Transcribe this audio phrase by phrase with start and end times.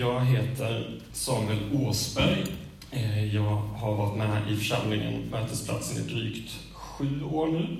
[0.00, 2.44] Jag heter Samuel Åsberg.
[2.90, 7.76] Eh, jag har varit med i församlingen Mötesplatsen i drygt sju år nu.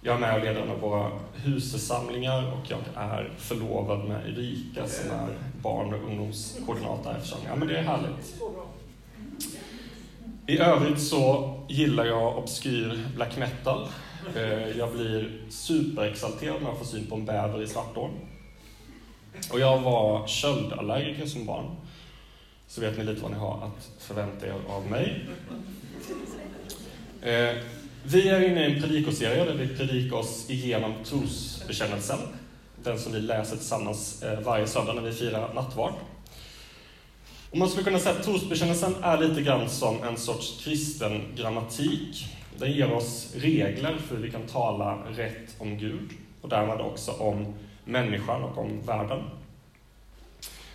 [0.00, 4.88] Jag är med och leder en av våra husförsamlingar och jag är förlovad med Erika
[4.88, 5.28] som är
[5.62, 7.52] barn och ungdomskoordinator i församlingen.
[7.52, 8.40] Ja, men det är härligt.
[10.46, 13.88] I övrigt så gillar jag obskyr black metal.
[14.36, 18.10] Eh, jag blir superexalterad när jag får syn på en bäver i Svartån.
[19.52, 21.76] Och jag var köldallergiker som barn.
[22.66, 25.26] Så vet ni lite vad ni har att förvänta er av mig.
[27.22, 27.56] Eh,
[28.02, 32.18] vi är inne i en predikoserie där vi predikar oss igenom trosbekännelsen.
[32.82, 35.94] Den som vi läser tillsammans eh, varje söndag när vi firar nattvard.
[37.50, 42.26] Och man skulle kunna säga att trosbekännelsen är lite grann som en sorts kristen grammatik.
[42.58, 46.10] Den ger oss regler för hur vi kan tala rätt om Gud
[46.42, 47.54] och därmed också om
[47.88, 49.22] människan och om världen.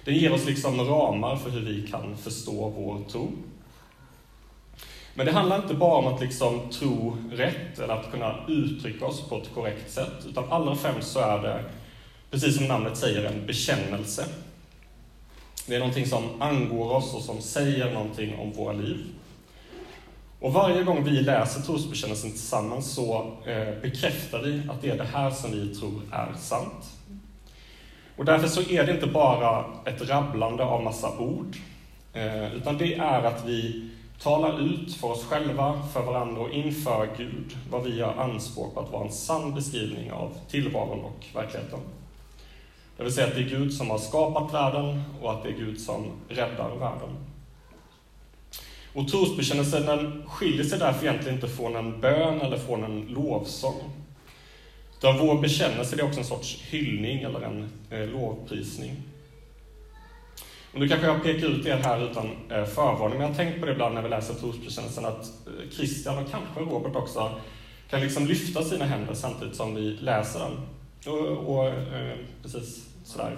[0.05, 3.31] Den ger oss liksom ramar för hur vi kan förstå vår tro.
[5.15, 9.21] Men det handlar inte bara om att liksom tro rätt eller att kunna uttrycka oss
[9.21, 11.63] på ett korrekt sätt, utan allra främst så är det,
[12.31, 14.25] precis som namnet säger, en bekännelse.
[15.67, 18.97] Det är någonting som angår oss och som säger någonting om våra liv.
[20.39, 25.07] Och varje gång vi läser trosbekännelsen tillsammans så eh, bekräftar vi att det är det
[25.13, 26.91] här som vi tror är sant.
[28.17, 31.57] Och därför så är det inte bara ett rabblande av massa ord,
[32.13, 33.89] eh, utan det är att vi
[34.19, 38.79] talar ut för oss själva, för varandra och inför Gud vad vi gör anspråk på
[38.79, 41.79] att vara en sann beskrivning av tillvaron och verkligheten.
[42.97, 45.53] Det vill säga att det är Gud som har skapat världen och att det är
[45.53, 47.17] Gud som räddar världen.
[48.93, 54.02] Och trosbekännelsen den skiljer sig därför egentligen inte från en bön eller från en lovsång.
[55.03, 58.95] Utan vår bekännelse är också en sorts hyllning eller en eh, lovprisning.
[60.73, 63.59] Och nu kanske jag pekar ut er här utan eh, förvarning, men jag har tänkt
[63.59, 67.31] på det ibland när vi läser trosbekännelsen att eh, Christian och kanske Robert också
[67.89, 70.57] kan liksom lyfta sina händer samtidigt som vi läser den.
[71.13, 73.37] Och, och eh, precis sådär.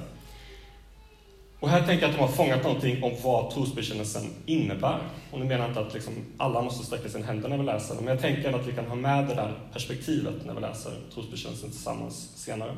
[1.60, 5.00] Och här tänker jag att de har fångat någonting om vad trosbekännelsen innebär.
[5.32, 7.96] Och nu menar jag inte att liksom alla måste sträcka sina händer när vi läser
[7.96, 10.92] den, men jag tänker att vi kan ha med det där perspektivet när vi läser
[11.14, 12.76] trosbekännelsen tillsammans senare.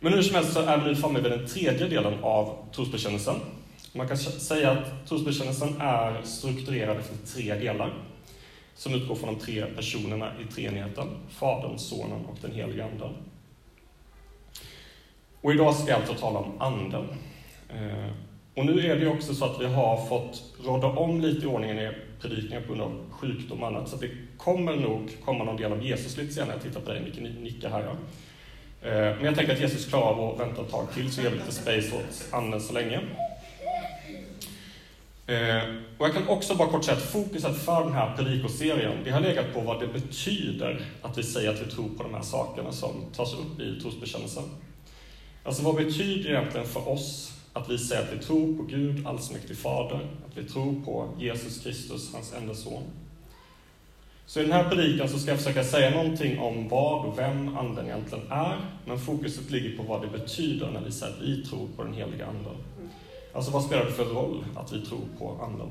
[0.00, 3.34] Men hur som helst så är vi nu framme vid den tredje delen av trosbekännelsen.
[3.92, 7.94] Man kan säga att trosbekännelsen är strukturerad efter tre delar
[8.74, 13.14] som utgår från de tre personerna i treenigheten, Fadern, Sonen och den helige Anden.
[15.46, 17.08] Och idag ska jag alltså tala om Anden.
[17.68, 18.10] Eh,
[18.54, 21.48] och nu är det ju också så att vi har fått råda om lite i
[21.48, 21.90] ordningen i
[22.20, 25.82] predikningar på grund av sjukdom och annat, så det kommer nog komma någon del av
[25.82, 26.52] Jesus lite senare.
[26.52, 27.82] Jag tittar på dig, Micke, nickar här.
[27.82, 27.92] Ja.
[28.88, 31.30] Eh, men jag tänker att Jesus klarar av att vänta ett tag till, så ger
[31.30, 33.00] vi lite space åt Anden så länge.
[35.26, 35.62] Eh,
[35.98, 39.20] och jag kan också bara kort säga att fokuset för den här predikoserien, det har
[39.20, 42.72] legat på vad det betyder att vi säger att vi tror på de här sakerna
[42.72, 44.44] som tas upp i trosbekännelsen.
[45.46, 49.06] Alltså vad betyder det egentligen för oss att vi säger att vi tror på Gud,
[49.06, 52.82] allsmäktig Fader, att vi tror på Jesus Kristus, hans enda son.
[54.26, 57.56] Så i den här predikan så ska jag försöka säga någonting om vad och vem
[57.56, 61.46] Anden egentligen är, men fokuset ligger på vad det betyder när vi säger att vi
[61.46, 62.56] tror på den heliga Anden.
[63.32, 65.70] Alltså vad spelar det för roll att vi tror på Anden?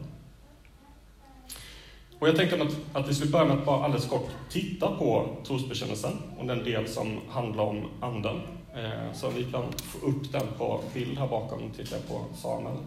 [2.20, 5.28] Och jag tänkte att, att vi skulle börja med att bara alldeles kort titta på
[5.48, 8.42] trosbekännelsen och den del som handlar om Anden.
[8.76, 11.62] Eh, så vi kan få upp den på bild här bakom.
[11.62, 12.78] Nu tittar jag på Samuel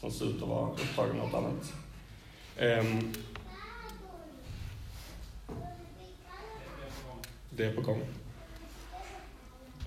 [0.00, 1.72] som ser ut att vara upptagen med något annat.
[2.56, 2.84] Eh,
[7.50, 8.00] det är på gång.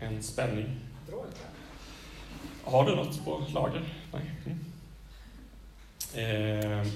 [0.01, 0.79] En spänning.
[2.63, 3.93] Har du något på lager?
[4.13, 4.31] Nej.
[4.45, 4.59] Mm.
[6.13, 6.87] Eh,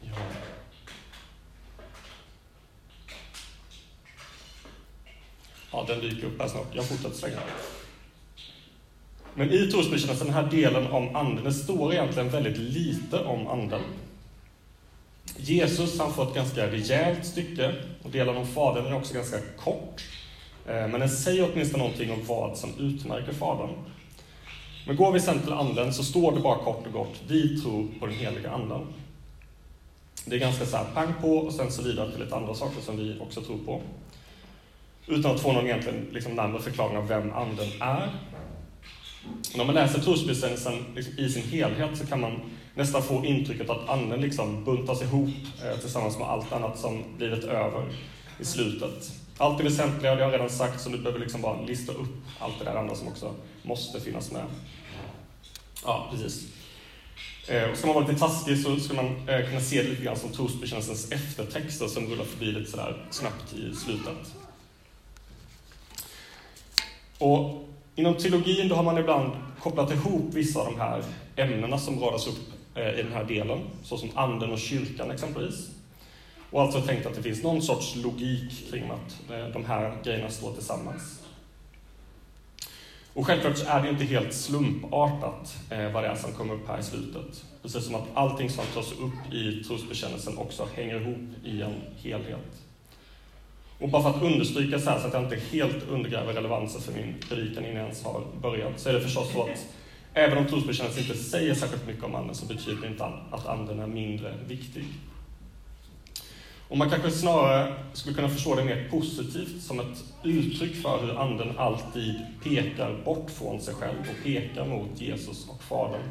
[0.00, 0.16] ja.
[5.74, 6.66] Ja, den dyker upp här snart.
[6.72, 7.38] Jag fortsätter så länge.
[9.34, 13.82] Men i trosbekännelsen, den här delen om anden, det står egentligen väldigt lite om anden.
[15.36, 20.04] Jesus han får ett ganska rejält stycke och delen om Fadern är också ganska kort.
[20.66, 23.74] Eh, men den säger åtminstone någonting om vad som utmärker Fadern.
[24.86, 27.88] Men går vi sen till Anden så står det bara kort och gott, vi tror
[28.00, 28.86] på den heliga Anden.
[30.24, 32.80] Det är ganska så här pang på och sen så vidare till lite andra saker
[32.80, 33.80] som vi också tror på.
[35.06, 38.10] Utan att få någon egentligen liksom närmare förklaring av vem Anden är.
[39.56, 42.40] när man läser trosbekännelsen liksom i sin helhet så kan man
[42.74, 45.28] nästan få intrycket att Anden liksom buntas ihop
[45.64, 47.92] eh, tillsammans med allt annat som blivit över
[48.38, 49.12] i slutet.
[49.38, 52.14] allt det väsentliga, det har jag redan sagt, så du behöver liksom bara lista upp
[52.38, 54.44] allt det där andra som också måste finnas med.
[55.84, 56.46] Ja, precis.
[57.48, 60.02] Eh, och ska man vara lite taskig så skulle man eh, kunna se det lite
[60.02, 64.34] grann som trosbekännelsens eftertexter som rullar förbi lite sådär snabbt i slutet.
[67.18, 71.04] Och inom trilogin då har man ibland kopplat ihop vissa av de här
[71.36, 75.70] ämnena som radas upp eh, i den här delen, såsom anden och kyrkan exempelvis.
[76.50, 80.30] Och alltså tänkt att det finns någon sorts logik kring att eh, de här grejerna
[80.30, 81.20] står tillsammans.
[83.14, 86.68] Och självklart så är det inte helt slumpartat eh, vad det är som kommer upp
[86.68, 87.44] här i slutet.
[87.62, 92.62] Precis som att allting som tas upp i trosbekännelsen också hänger ihop i en helhet.
[93.84, 96.92] Och bara för att understryka så här, så att jag inte helt undergräver relevansen för
[96.92, 99.66] min predikan innan jag ens har börjat, så är det förstås så att
[100.14, 103.80] även om trosbekännelsen inte säger särskilt mycket om anden, så betyder det inte att anden
[103.80, 104.84] är mindre viktig.
[106.68, 111.20] Och man kanske snarare skulle kunna förstå det mer positivt som ett uttryck för hur
[111.20, 116.10] anden alltid pekar bort från sig själv och pekar mot Jesus och Fadern.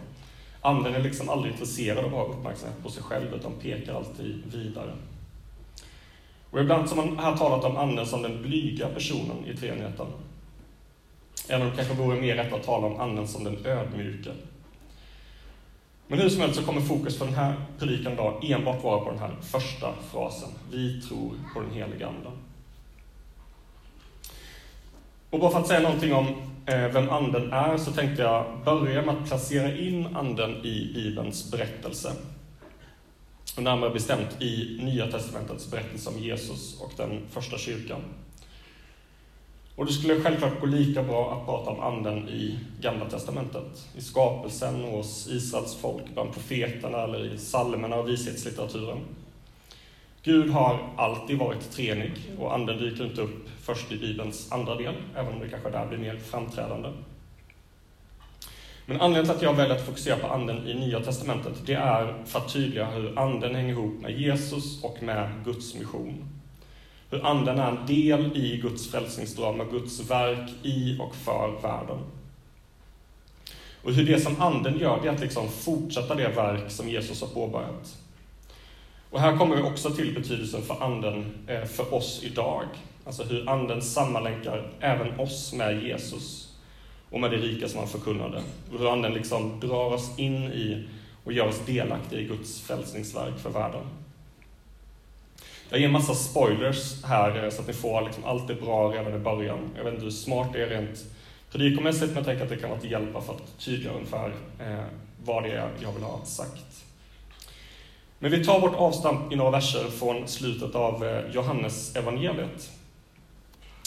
[0.61, 4.43] Anden är liksom aldrig intresserad av att ha uppmärksamhet på sig själv, utan pekar alltid
[4.53, 4.93] vidare.
[6.53, 10.07] Och ibland har man här talat om anden som den blyga personen i treenigheten.
[11.47, 14.29] Även om det kanske vore mer rätt att tala om anden som den ödmjuka.
[16.07, 19.09] Men hur som helst så kommer fokus för den här predikan idag enbart vara på
[19.09, 20.49] den här första frasen.
[20.71, 22.31] Vi tror på den heliga Anden.
[25.29, 26.27] Och bara för att säga någonting om
[26.65, 31.51] eh, vem Anden är så tänkte jag börja med att placera in Anden i Bibelns
[31.51, 32.11] berättelse.
[33.55, 38.01] Och närmare bestämt i Nya Testamentets berättelse om Jesus och den första kyrkan.
[39.75, 44.01] Och det skulle självklart gå lika bra att prata om anden i Gamla Testamentet, i
[44.01, 48.99] skapelsen, hos Israels folk, bland profeterna eller i psalmerna och vishetslitteraturen.
[50.23, 54.95] Gud har alltid varit treenig och anden dyker inte upp först i Bibelns andra del,
[55.15, 56.89] även om det kanske där blir mer framträdande.
[58.85, 62.23] Men anledningen till att jag väljer att fokusera på anden i Nya Testamentet, det är
[62.25, 66.25] för att tydliggöra hur anden hänger ihop med Jesus och med Guds mission.
[67.09, 71.99] Hur anden är en del i Guds frälsningsdrama, Guds verk i och för världen.
[73.83, 77.21] Och hur det som anden gör, det är att liksom fortsätta det verk som Jesus
[77.21, 77.97] har påbörjat.
[79.09, 82.65] Och här kommer vi också till betydelsen för anden eh, för oss idag.
[83.05, 86.52] Alltså hur anden sammanlänkar även oss med Jesus
[87.13, 88.43] och med det rika som han förkunnade.
[88.73, 90.87] Och hur anden liksom drar oss in i
[91.23, 93.81] och gör oss delaktiga i Guds frälsningsverk för världen.
[95.69, 98.91] Jag ger en massa spoilers här eh, så att ni får liksom allt det bra
[98.91, 99.59] redan i början.
[99.77, 101.05] Jag vet inte hur smart det är rent
[101.51, 104.85] predikomässigt, men jag tänker att det kan vara till hjälp för att tydliggöra ungefär eh,
[105.25, 106.85] vad det är jag vill ha sagt.
[108.19, 112.71] Men vi tar vårt avstamp i några verser från slutet av eh, Johannes evangeliet.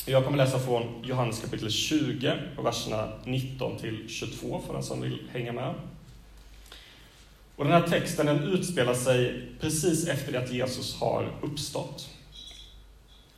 [0.09, 2.33] Jag kommer läsa från Johannes kapitel 20,
[2.63, 5.75] verserna 19 till 22 för den som vill hänga med.
[7.57, 12.09] Och den här texten den utspelar sig precis efter det att Jesus har uppstått.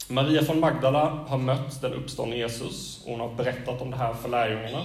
[0.09, 4.15] Maria från Magdala har mött den uppståndne Jesus och hon har berättat om det här
[4.15, 4.85] för lärjungarna.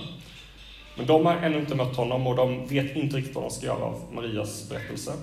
[0.98, 3.66] Men de har ännu inte mött honom och de vet inte riktigt vad de ska
[3.66, 5.14] göra av Marias berättelse.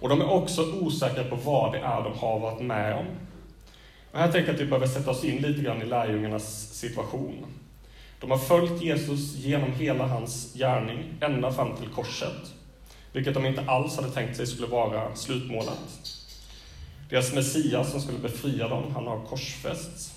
[0.00, 3.06] Och de är också osäkra på vad det är de har varit med om.
[4.12, 7.46] Och här tänker jag att vi behöver sätta oss in lite grann i lärjungarnas situation.
[8.20, 12.52] De har följt Jesus genom hela hans gärning, ända fram till korset,
[13.12, 15.78] vilket de inte alls hade tänkt sig skulle vara slutmålet.
[17.10, 20.14] Deras Messias som skulle befria dem, han har korsfästs.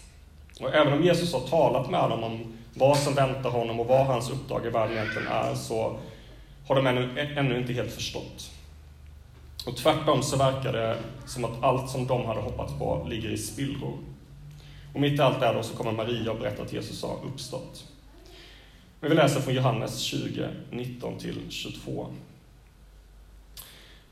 [0.59, 4.05] Och även om Jesus har talat med dem om vad som väntar honom och vad
[4.05, 5.99] hans uppdrag i världen egentligen är, så
[6.67, 8.51] har de ännu, ännu inte helt förstått.
[9.65, 13.37] Och tvärtom så verkar det som att allt som de hade hoppats på ligger i
[13.37, 13.97] spillror.
[14.93, 17.85] Och mitt i allt det här så kommer Maria och berättar att Jesus har uppstått.
[18.99, 22.05] Men vi läser från Johannes 20, 19-22.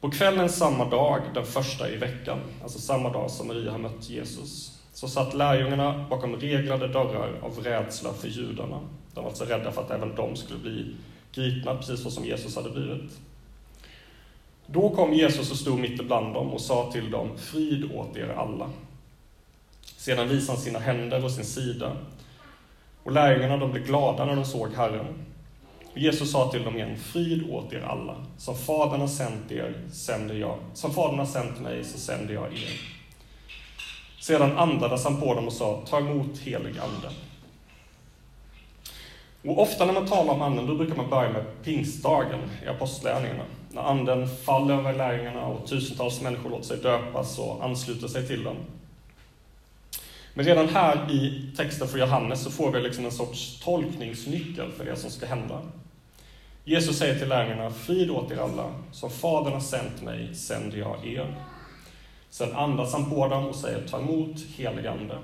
[0.01, 4.09] På kvällen samma dag, den första i veckan, alltså samma dag som Maria har mött
[4.09, 8.79] Jesus, så satt lärjungarna bakom reglade dörrar av rädsla för judarna.
[9.13, 10.95] De var alltså rädda för att även de skulle bli
[11.33, 13.11] gripna, precis så som Jesus hade blivit.
[14.65, 18.29] Då kom Jesus och stod mitt ibland dem och sa till dem, frid åt er
[18.37, 18.69] alla.
[19.81, 21.97] Sedan visade han sina händer och sin sida
[23.03, 25.07] och lärjungarna de blev glada när de såg Herren.
[25.91, 28.15] Och Jesus sa till dem igen, frid åt er alla.
[28.37, 30.57] Som Fadern har sänt er, sänder jag.
[30.73, 32.81] Som Fadern har sänt mig, så sänder jag er.
[34.19, 37.09] Sedan andades han på dem och sa, ta emot helig ande.
[39.43, 43.43] Och ofta när man talar om anden, då brukar man börja med pingstdagen i apostlärningarna.
[43.73, 48.43] När anden faller över lärjungarna och tusentals människor låter sig döpas och ansluter sig till
[48.43, 48.55] dem.
[50.33, 54.85] Men redan här i texten för Johannes så får vi liksom en sorts tolkningsnyckel för
[54.85, 55.61] det som ska hända.
[56.63, 61.07] Jesus säger till lärjungarna, frid åt er alla, som Fadern har sänt mig sänder jag
[61.07, 61.35] er.
[62.29, 65.17] Sen andas han på dem och säger, ta emot helig Ande.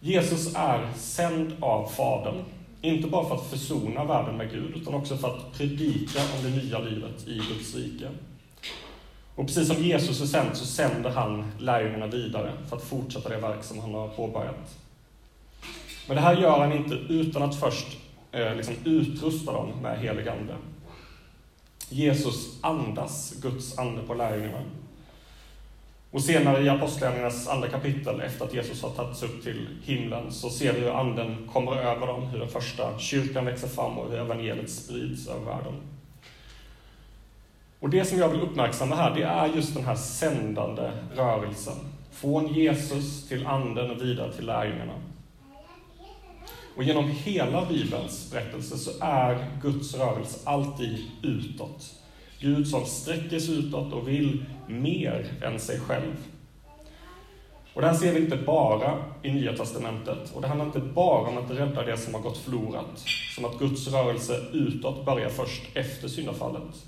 [0.00, 2.44] Jesus är sänd av Fadern,
[2.82, 6.62] inte bara för att försona världen med Gud, utan också för att predika om det
[6.62, 8.08] nya livet i Guds rike.
[9.34, 13.36] Och precis som Jesus är sänd så sänder han lärjungarna vidare för att fortsätta det
[13.36, 14.78] verk som han har påbörjat.
[16.06, 17.98] Men det här gör han inte utan att först
[18.32, 20.54] eh, liksom utrusta dem med helig ande.
[21.88, 24.62] Jesus andas Guds ande på lärjungarna.
[26.12, 30.50] Och senare i Apostlagärningarnas andra kapitel, efter att Jesus har tagits upp till himlen, så
[30.50, 34.18] ser vi hur anden kommer över dem, hur den första kyrkan växer fram och hur
[34.18, 35.74] evangeliet sprids över världen.
[37.80, 41.74] Och det som jag vill uppmärksamma här, det är just den här sändande rörelsen.
[42.10, 44.94] Från Jesus till anden och vidare till lärjungarna.
[46.76, 52.01] Och genom hela Bibelns berättelse så är Guds rörelse alltid utåt.
[52.42, 56.16] Gud som sträcker sig utåt och vill mer än sig själv.
[57.74, 60.32] Och det här ser vi inte bara i Nya Testamentet.
[60.34, 63.04] Och det handlar inte bara om att rädda det som har gått förlorat.
[63.34, 66.86] Som att Guds rörelse utåt börjar först efter syndafallet.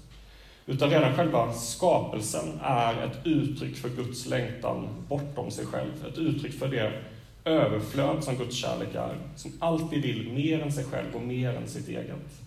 [0.67, 6.07] Utan redan själva skapelsen är ett uttryck för Guds längtan bortom sig själv.
[6.09, 6.93] Ett uttryck för det
[7.45, 9.17] överflöd som Guds kärlek är.
[9.37, 12.44] Som alltid vill mer än sig själv och mer än sitt eget.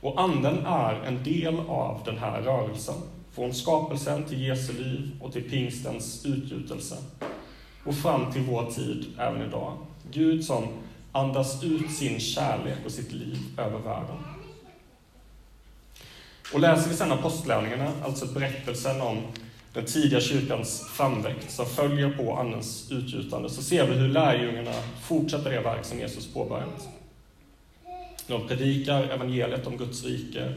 [0.00, 2.94] Och Anden är en del av den här rörelsen.
[3.32, 6.96] Från skapelsen till Jesu liv och till pingstens utgjutelse.
[7.84, 9.72] Och fram till vår tid, även idag.
[10.10, 10.64] Gud som
[11.12, 14.16] andas ut sin kärlek och sitt liv över världen.
[16.54, 19.18] Och läser vi sedan apostlärningarna, alltså berättelsen om
[19.72, 24.72] den tidiga kyrkans framväxt som följer på Andens utgjutande, så ser vi hur lärjungarna
[25.02, 26.88] fortsätter det verk som Jesus påbörjat.
[28.26, 30.52] De predikar evangeliet om Guds rike,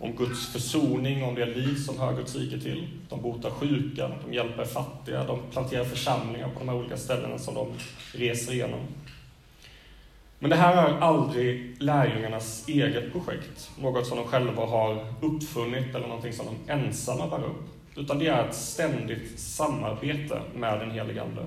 [0.00, 2.88] om Guds försoning, om det liv som hör Guds rike till.
[3.08, 7.54] De botar sjuka, de hjälper fattiga, de planterar församlingar på de här olika ställena som
[7.54, 7.68] de
[8.12, 8.80] reser igenom.
[10.38, 16.08] Men det här är aldrig lärjungarnas eget projekt, något som de själva har uppfunnit eller
[16.08, 17.68] någonting som de ensamma bär upp.
[17.96, 21.46] Utan det är ett ständigt samarbete med den helige Ande.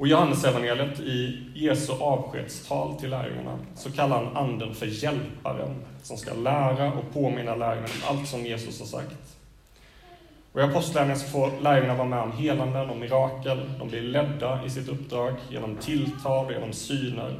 [0.00, 6.16] Och i Johannesevangeliet, i Jesu avskedstal till lärjungarna, så kallar han Anden för Hjälparen, som
[6.16, 9.36] ska lära och påminna lärjungarna om allt som Jesus har sagt.
[10.52, 13.70] Och I Apostlagärningarna så får lärjungarna vara med om helanden och mirakel.
[13.78, 17.34] De blir ledda i sitt uppdrag genom tilltal, genom syner,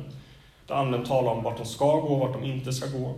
[0.66, 3.14] där Anden talar om vart de ska gå och vart de inte ska gå.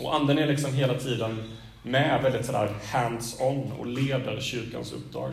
[0.00, 1.42] Och Anden är liksom hela tiden
[1.82, 5.30] med väldigt sådär hands-on och leder kyrkans uppdrag.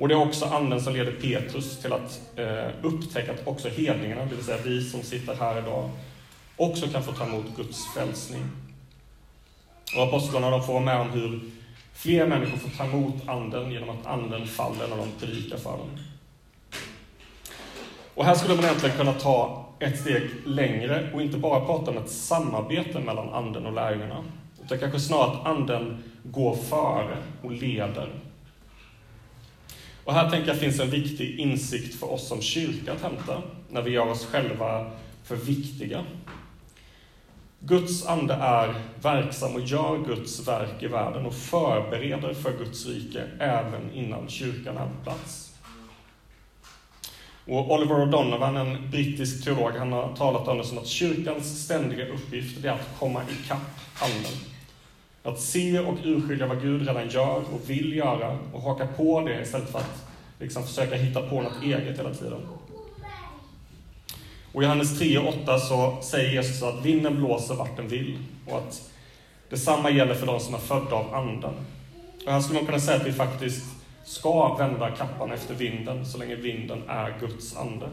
[0.00, 4.24] Och det är också Anden som leder Petrus till att eh, upptäcka att också hedningarna,
[4.24, 5.90] det vill säga vi som sitter här idag,
[6.56, 8.42] också kan få ta emot Guds frälsning.
[9.96, 11.40] Och apostlarna de får vara med om hur
[11.94, 15.90] fler människor får ta emot Anden genom att Anden faller när de predikar för dem.
[18.14, 21.96] Och här skulle man egentligen kunna ta ett steg längre och inte bara prata om
[21.96, 24.24] ett samarbete mellan Anden och lärjungarna,
[24.64, 28.29] utan kanske snarare att Anden går före och leder.
[30.04, 33.82] Och här tänker jag finns en viktig insikt för oss som kyrka att hämta, när
[33.82, 34.90] vi gör oss själva
[35.24, 36.04] för viktiga.
[37.60, 43.24] Guds ande är verksam och gör Guds verk i världen och förbereder för Guds rike
[43.38, 45.50] även innan kyrkan är på plats.
[47.46, 52.08] Och Oliver O'Donovan, en brittisk teolog, han har talat om det som att kyrkans ständiga
[52.08, 54.32] uppgift är att komma ikapp anden.
[55.22, 59.42] Att se och urskilja vad Gud redan gör och vill göra och haka på det
[59.42, 60.06] istället för att
[60.38, 62.40] liksom försöka hitta på något eget hela tiden.
[64.52, 68.18] Och i Johannes 3 och 8 så säger Jesus att vinden blåser vart den vill
[68.46, 68.90] och att
[69.48, 71.54] detsamma gäller för de som är födda av anden.
[72.26, 73.64] Och här skulle man kunna säga att vi faktiskt
[74.04, 77.86] ska vända kappan efter vinden så länge vinden är Guds ande.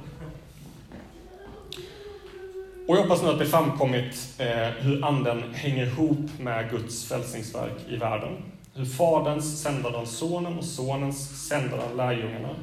[2.87, 7.73] Och jag hoppas nu att det framkommit eh, hur anden hänger ihop med Guds frälsningsverk
[7.89, 8.37] i världen.
[8.73, 12.55] Hur Faderns sändande av Sonen och Sonens sändande av lärjungarna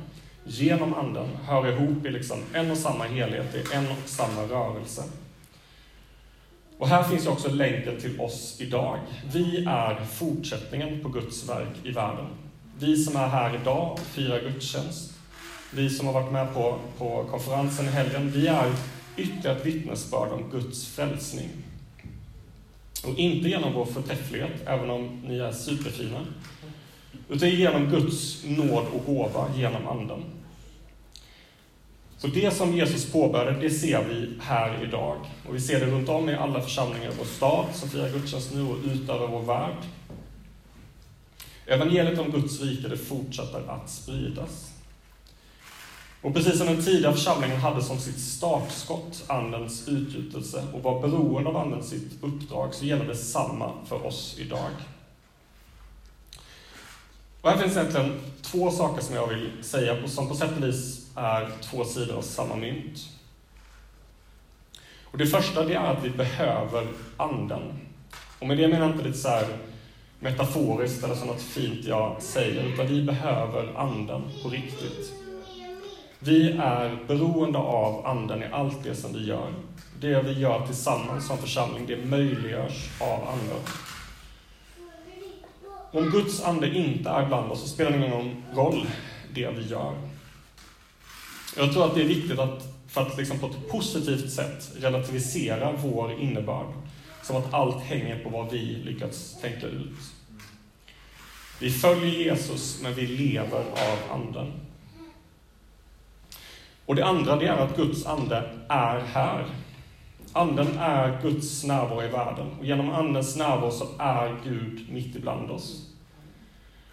[0.45, 5.03] genom anden hör ihop i liksom en och samma helhet, i en och samma rörelse.
[6.79, 8.99] Och här finns ju också länken till oss idag.
[9.33, 12.27] Vi är fortsättningen på Guds verk i världen.
[12.79, 15.13] Vi som är här idag och firar gudstjänst,
[15.71, 18.73] vi som har varit med på, på konferensen i helgen, vi är
[19.17, 21.49] ytterligare ett vittnesbörd om Guds frälsning.
[23.05, 26.27] Och inte genom vår förträfflighet, även om ni är superfina,
[27.29, 30.25] utan genom Guds nåd och gåva genom Anden.
[32.19, 35.17] Så det som Jesus påbörjade, det ser vi här idag.
[35.49, 38.55] Och vi ser det runt om i alla församlingar i vår stad som firar gudstjänst
[38.55, 39.77] nu och utöver vår värld.
[41.67, 44.74] Evangeliet om Guds rike, det fortsätter att spridas.
[46.25, 51.51] Och precis som den tidiga församlingen hade som sitt startskott Andens utgjutelse och var beroende
[51.51, 54.71] av Anden sitt uppdrag, så gäller det samma för oss idag.
[57.41, 61.07] Och här finns egentligen två saker som jag vill säga, som på sätt och vis
[61.17, 63.09] är två sidor av samma mynt.
[65.05, 67.73] Och det första det är att vi behöver Anden.
[68.39, 69.47] Och med det menar jag inte lite så här
[70.21, 75.24] metaforiskt eller så något fint jag säger, utan vi behöver Anden på riktigt.
[76.25, 79.53] Vi är beroende av Anden i allt det som vi gör.
[80.01, 83.63] Det vi gör tillsammans som församling, det möjliggörs av Anden.
[85.93, 88.87] Om Guds ande inte är bland oss så spelar det ingen roll
[89.35, 89.93] det vi gör.
[91.57, 95.73] Jag tror att det är viktigt att, för att liksom på ett positivt sätt relativisera
[95.73, 96.73] vår innebörd.
[97.23, 99.99] Som att allt hänger på vad vi lyckats tänka ut.
[101.61, 104.53] Vi följer Jesus, men vi lever av Anden.
[106.87, 109.47] Och det andra det är att Guds ande är här.
[110.33, 115.51] Anden är Guds närvaro i världen och genom Andens närvaro så är Gud mitt ibland
[115.51, 115.91] oss.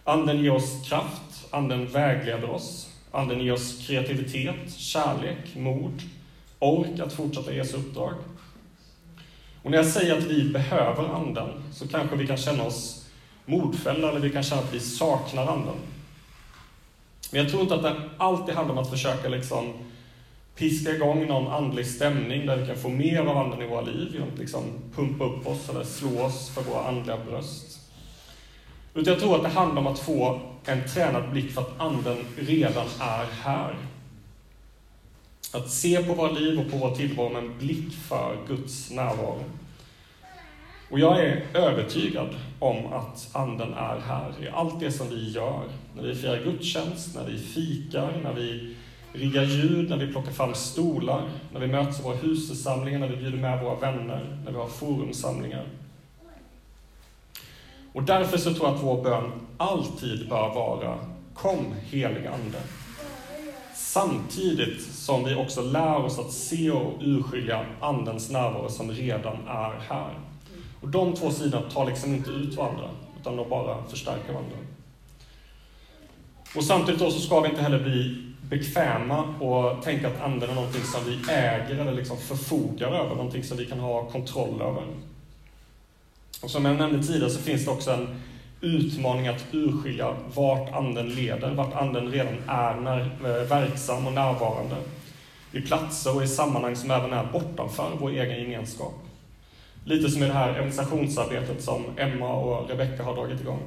[0.04, 6.02] Anden ger oss kraft, Anden vägleder oss, Anden ger oss kreativitet, kärlek, mod,
[6.60, 8.14] ork att fortsätta Jesu uppdrag.
[9.64, 13.10] Och när jag säger att vi behöver Anden så kanske vi kan känna oss
[13.46, 15.76] modfällda eller vi kan känna att vi saknar Anden.
[17.32, 19.74] Men jag tror inte att det alltid handlar om att försöka liksom
[20.56, 24.10] piska igång någon andlig stämning där vi kan få mer av anden i våra liv
[24.14, 24.64] genom att liksom
[24.96, 27.80] pumpa upp oss eller slå oss för våra andliga bröst.
[28.94, 32.18] Utan jag tror att det handlar om att få en tränad blick för att anden
[32.38, 33.76] redan är här.
[35.54, 39.44] Att se på våra liv och på vår tillvaro med en blick för Guds närvaro.
[40.92, 45.64] Och jag är övertygad om att anden är här i allt det som vi gör.
[45.96, 48.76] När vi firar gudstjänst, när vi fikar, när vi
[49.14, 53.16] riggar ljud, när vi plockar fram stolar, när vi möts i våra husförsamlingar, när vi
[53.16, 55.66] bjuder med våra vänner, när vi har forumsamlingar.
[57.94, 60.98] Och därför så tror jag att vår bön alltid bör vara
[61.34, 62.62] Kom helig Ande.
[63.76, 69.80] Samtidigt som vi också lär oss att se och urskilja Andens närvaro som redan är
[69.90, 70.20] här.
[70.82, 72.90] Och de två sidorna tar liksom inte ut varandra,
[73.22, 74.58] utan de bara förstärker varandra.
[76.56, 80.56] Och samtidigt då så ska vi inte heller bli bekväma och tänka att anden är
[80.56, 84.84] någonting som vi äger eller liksom förfogar över, någonting som vi kan ha kontroll över.
[86.42, 88.22] Och som jag nämnde tidigare så finns det också en
[88.62, 94.76] utmaning att urskilja vart anden leder, vart anden redan är när, eh, verksam och närvarande.
[95.52, 98.94] I platser och i sammanhang som även är bortanför vår egen gemenskap.
[99.86, 103.60] Lite som i det här evangelisationsarbetet som Emma och Rebecka har dragit igång.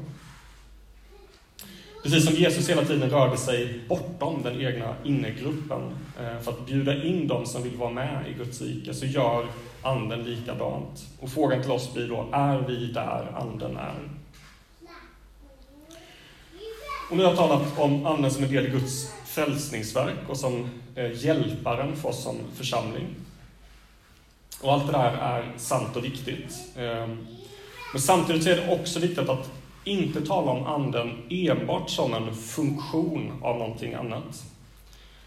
[2.04, 5.82] Precis som Jesus hela tiden rörde sig bortom den egna innergruppen
[6.20, 9.46] eh, för att bjuda in dem som vill vara med i Guds rike, så gör
[9.82, 11.06] Anden likadant.
[11.20, 13.94] Och frågan till oss blir då, är vi där Anden är?
[17.10, 20.68] Och nu har jag talat om Anden som en del i Guds frälsningsverk och som
[20.94, 23.06] eh, hjälparen för oss som församling.
[24.60, 26.54] Och allt det där är sant och viktigt.
[26.76, 27.08] Eh,
[27.92, 29.50] men samtidigt är det också viktigt att
[29.84, 34.44] inte tala om anden enbart som en funktion av någonting annat.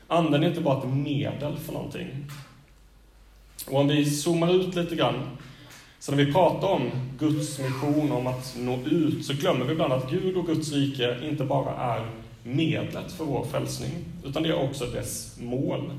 [0.08, 2.08] Anden är inte bara ett medel för någonting.
[3.67, 5.38] Och om vi zoomar ut lite grann,
[6.00, 6.89] så när vi pratar om
[7.20, 11.17] Guds mission, om att nå ut, så glömmer vi ibland att Gud och Guds rike
[11.24, 12.10] inte bara är
[12.43, 13.91] medlet för vår frälsning,
[14.26, 15.91] utan det är också dess mål.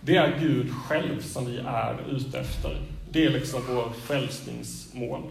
[0.00, 2.76] Det är Gud själv som vi är ute efter.
[3.10, 5.22] Det är liksom vår frälsningsmål.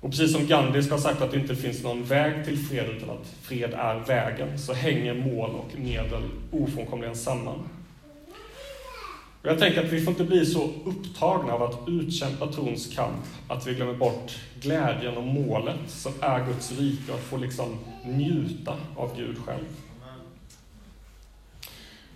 [0.00, 2.86] Och precis som Gandhi ska ha sagt att det inte finns någon väg till fred
[2.96, 7.68] utan att fred är vägen, så hänger mål och medel ofrånkomligen samman.
[9.42, 13.24] Och jag tänker att vi får inte bli så upptagna av att utkämpa trons kamp
[13.48, 17.78] att vi glömmer bort glädjen och målet som är Guds rike och att få liksom
[18.04, 19.64] njuta av Gud själv.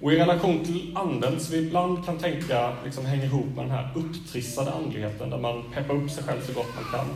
[0.00, 3.70] Och i relation till anden, så vi ibland kan tänka liksom hänga ihop med den
[3.70, 7.06] här upptrissade andligheten där man peppar upp sig själv så gott man kan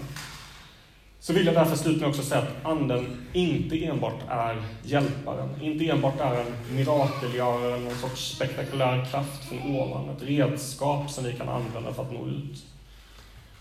[1.27, 6.21] så vill jag därför slutligen också säga att Anden inte enbart är hjälparen, inte enbart
[6.21, 11.95] är en mirakelgörare, någon sorts spektakulär kraft från ovan, ett redskap som vi kan använda
[11.95, 12.65] för att nå ut.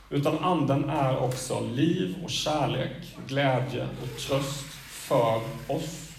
[0.09, 6.11] utan Anden är också liv och kärlek, glädje och tröst för oss.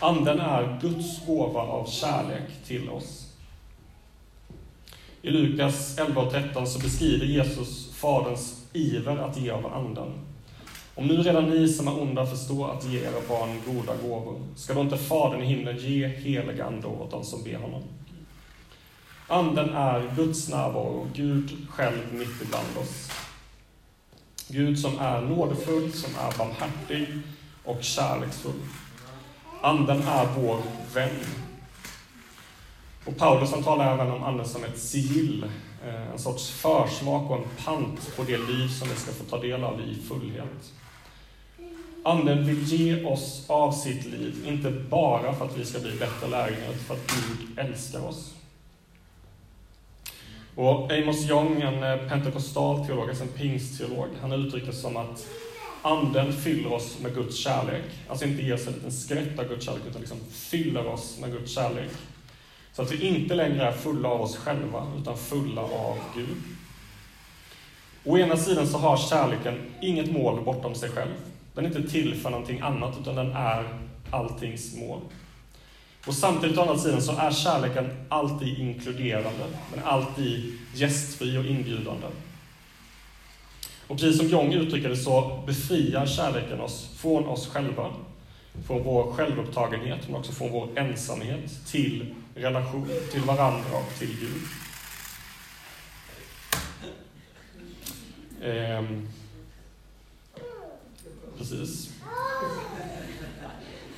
[0.00, 3.28] Anden är Guds gåva av kärlek till oss.
[5.22, 10.12] I Lukas 11 och 13 så beskriver Jesus Faderns iver att ge av Anden.
[10.94, 14.74] Om nu redan ni som är onda förstår att ge era barn goda gåvor, ska
[14.74, 17.82] då inte Fadern i himlen ge helig ande åt dem som ber honom?
[19.28, 23.10] Anden är Guds närvaro, Gud själv mitt ibland oss.
[24.48, 27.08] Gud som är nådefull, som är barmhärtig
[27.64, 28.60] och kärleksfull.
[29.62, 30.58] Anden är vår
[30.94, 31.20] vän.
[33.04, 35.44] Och Paulus han talar även om Anden som ett sigill,
[35.84, 39.38] eh, en sorts försmak och en pant på det liv som vi ska få ta
[39.38, 40.72] del av i fullhet.
[42.04, 46.28] Anden vill ge oss av sitt liv, inte bara för att vi ska bli bättre
[46.28, 48.34] lärjungar, utan för att Gud älskar oss.
[50.54, 55.26] Och Amos Young, en eh, pentekostal teolog, alltså en pingstteolog, han uttrycker det som att
[55.82, 57.84] Anden fyller oss med Guds kärlek.
[58.08, 61.32] Alltså inte ger oss en liten skvätt av Guds kärlek, utan liksom fyller oss med
[61.32, 61.90] Guds kärlek.
[62.72, 66.36] Så att vi inte längre är fulla av oss själva, utan fulla av Gud.
[68.04, 71.12] Å ena sidan så har kärleken inget mål bortom sig själv.
[71.54, 73.64] Den är inte till för någonting annat, utan den är
[74.10, 75.00] alltings mål.
[76.06, 79.44] Och samtidigt å andra sidan så är kärleken alltid inkluderande.
[79.74, 82.06] men alltid gästfri och inbjudande.
[83.86, 87.90] Och precis som Jong uttrycker det så befriar kärleken oss från oss själva,
[88.66, 94.42] från vår självupptagenhet, men också från vår ensamhet, till relation till varandra och till Gud.
[98.44, 99.08] Ehm,
[101.38, 101.90] precis.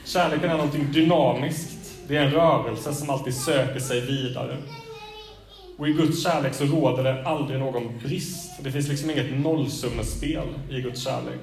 [0.04, 1.94] Kärleken är någonting dynamiskt.
[2.08, 4.56] Det är en rörelse som alltid söker sig vidare.
[5.76, 8.50] Och i Guds kärlek så råder det aldrig någon brist.
[8.60, 11.40] Det finns liksom inget nollsummespel i Guds kärlek.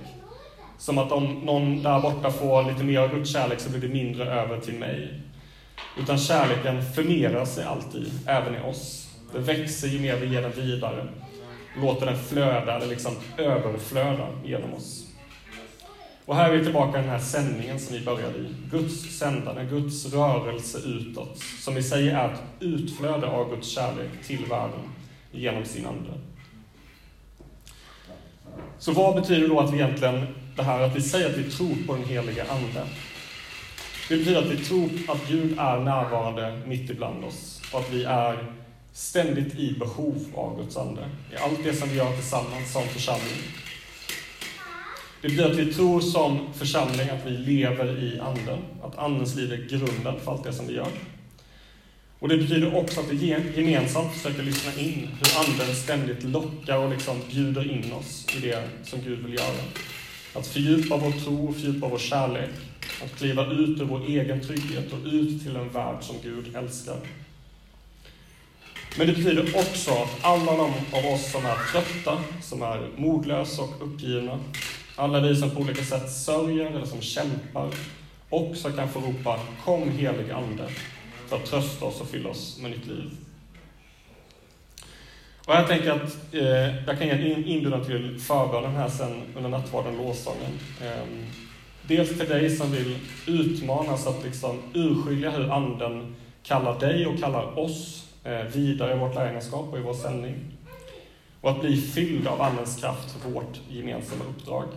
[0.77, 3.87] Som att om någon där borta får lite mer av Guds kärlek så blir det
[3.87, 5.21] mindre över till mig.
[5.99, 9.07] Utan kärleken förmerar sig alltid, även i oss.
[9.33, 11.07] Det växer ju mer vi ger den vidare.
[11.81, 15.07] Låter den flöda, eller liksom överflöda genom oss.
[16.25, 18.55] Och här är vi tillbaka i den här sändningen som vi började i.
[18.71, 24.45] Guds sändande, Guds rörelse utåt, som i sig är ett utflöde av Guds kärlek till
[24.45, 24.79] världen
[25.31, 26.11] genom sin Ande.
[28.79, 31.75] Så vad betyder då att vi egentligen, det här att vi säger att vi tror
[31.87, 32.83] på den helige Ande?
[34.11, 38.03] Det betyder att vi tror att Gud är närvarande mitt ibland oss och att vi
[38.03, 38.53] är
[38.93, 41.01] ständigt i behov av Guds ande.
[41.33, 43.37] I allt det som vi gör tillsammans som församling.
[45.21, 49.53] Det betyder att vi tror som församling att vi lever i anden, att andens liv
[49.53, 50.91] är grunden för allt det som vi gör.
[52.19, 56.89] Och det betyder också att vi gemensamt försöker lyssna in hur anden ständigt lockar och
[56.89, 59.63] liksom bjuder in oss i det som Gud vill göra.
[60.35, 62.49] Att fördjupa vår tro och fördjupa vår kärlek
[63.03, 66.97] att kliva ut ur vår egen trygghet och ut till en värld som Gud älskar.
[68.97, 73.61] Men det betyder också att alla de av oss som är trötta, som är modlösa
[73.61, 74.39] och uppgivna,
[74.95, 77.69] alla vi som på olika sätt sörjer eller som kämpar,
[78.29, 80.69] också kan få ropa Kom helig Ande,
[81.27, 83.11] för att trösta oss och fylla oss med nytt liv.
[85.45, 89.49] Och jag tänker att eh, jag kan ge en inbjudan till förbönen här sen under
[89.49, 90.59] nattvarden, lovsången.
[90.81, 91.03] Eh,
[91.91, 97.59] Dels till dig som vill utmanas att liksom urskilja hur Anden kallar dig och kallar
[97.59, 100.35] oss eh, vidare i vårt lärjungaskap och i vår sändning.
[101.41, 104.67] Och att bli fylld av Andens kraft för vårt gemensamma uppdrag.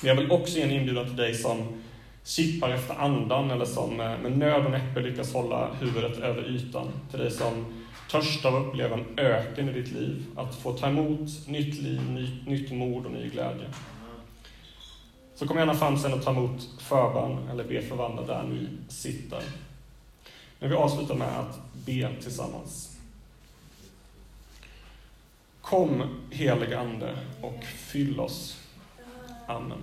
[0.00, 1.82] Men jag vill också ge en inbjudan till dig som
[2.24, 6.88] kippar efter andan eller som eh, med nöd och näppe lyckas hålla huvudet över ytan.
[7.10, 10.24] Till dig som törstar och upplever en öken i ditt liv.
[10.36, 12.00] Att få ta emot nytt liv,
[12.46, 13.66] nytt mod och ny glädje.
[15.34, 18.68] Så kom gärna fram sen och ta emot förbön eller be för varandra där ni
[18.88, 19.42] sitter.
[20.58, 22.96] Men vi avslutar med att be tillsammans.
[25.60, 28.60] Kom, helige Ande, och fyll oss.
[29.46, 29.82] Amen.